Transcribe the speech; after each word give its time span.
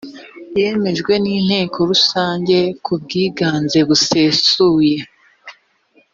yemejwe 0.59 1.13
n 1.23 1.25
inteko 1.37 1.77
rusange 1.91 2.57
ku 2.83 2.93
bwiganze 3.01 3.79
busesuye 3.87 4.95